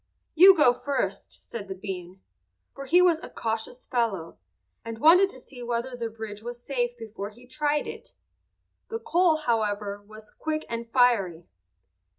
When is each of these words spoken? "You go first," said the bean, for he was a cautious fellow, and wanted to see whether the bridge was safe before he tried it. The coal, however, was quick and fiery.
"You 0.33 0.57
go 0.57 0.73
first," 0.73 1.43
said 1.43 1.67
the 1.67 1.75
bean, 1.75 2.21
for 2.73 2.85
he 2.85 3.03
was 3.03 3.19
a 3.19 3.29
cautious 3.29 3.85
fellow, 3.85 4.39
and 4.83 4.97
wanted 4.97 5.29
to 5.29 5.39
see 5.39 5.61
whether 5.61 5.95
the 5.95 6.09
bridge 6.09 6.41
was 6.41 6.59
safe 6.59 6.97
before 6.97 7.29
he 7.29 7.45
tried 7.45 7.85
it. 7.85 8.15
The 8.89 8.97
coal, 8.97 9.35
however, 9.35 10.01
was 10.01 10.31
quick 10.31 10.65
and 10.67 10.89
fiery. 10.89 11.45